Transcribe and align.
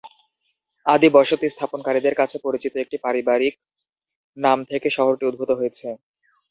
আদি 0.85 1.07
বসতি 1.15 1.47
স্থাপনকারীদের 1.49 2.15
কাছে 2.17 2.37
পরিচিত 2.45 2.73
একটি 2.77 2.97
পারিবারিক 3.05 3.53
নাম 4.37 4.57
থেকে 4.71 4.87
শহরটি 4.97 5.23
উদ্ভূত 5.27 5.49
হয়েছে। 5.59 5.87